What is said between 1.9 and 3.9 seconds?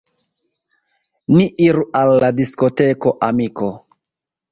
al la diskoteko, amiko!